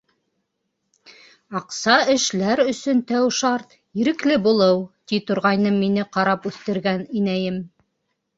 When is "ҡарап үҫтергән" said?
6.17-7.07